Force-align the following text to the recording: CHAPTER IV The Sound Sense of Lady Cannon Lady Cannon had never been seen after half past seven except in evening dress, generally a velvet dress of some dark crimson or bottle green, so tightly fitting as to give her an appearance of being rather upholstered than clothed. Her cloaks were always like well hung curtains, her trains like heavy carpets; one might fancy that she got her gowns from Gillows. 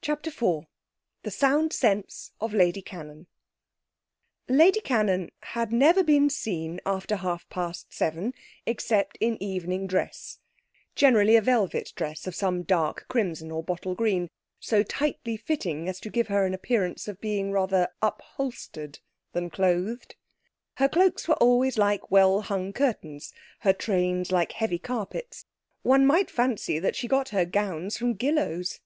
CHAPTER 0.00 0.30
IV 0.30 0.64
The 1.22 1.30
Sound 1.30 1.74
Sense 1.74 2.32
of 2.40 2.54
Lady 2.54 2.80
Cannon 2.80 3.26
Lady 4.48 4.80
Cannon 4.80 5.28
had 5.52 5.70
never 5.70 6.02
been 6.02 6.30
seen 6.30 6.80
after 6.86 7.16
half 7.16 7.46
past 7.50 7.92
seven 7.92 8.32
except 8.64 9.18
in 9.20 9.36
evening 9.42 9.86
dress, 9.86 10.38
generally 10.94 11.36
a 11.36 11.42
velvet 11.42 11.92
dress 11.94 12.26
of 12.26 12.34
some 12.34 12.62
dark 12.62 13.04
crimson 13.08 13.50
or 13.50 13.62
bottle 13.62 13.94
green, 13.94 14.30
so 14.60 14.82
tightly 14.82 15.36
fitting 15.36 15.90
as 15.90 16.00
to 16.00 16.08
give 16.08 16.28
her 16.28 16.46
an 16.46 16.54
appearance 16.54 17.06
of 17.06 17.20
being 17.20 17.52
rather 17.52 17.88
upholstered 18.00 19.00
than 19.34 19.50
clothed. 19.50 20.16
Her 20.76 20.88
cloaks 20.88 21.28
were 21.28 21.34
always 21.34 21.76
like 21.76 22.10
well 22.10 22.40
hung 22.40 22.72
curtains, 22.72 23.34
her 23.58 23.74
trains 23.74 24.32
like 24.32 24.52
heavy 24.52 24.78
carpets; 24.78 25.44
one 25.82 26.06
might 26.06 26.30
fancy 26.30 26.78
that 26.78 26.96
she 26.96 27.06
got 27.06 27.28
her 27.28 27.44
gowns 27.44 27.98
from 27.98 28.14
Gillows. 28.14 28.80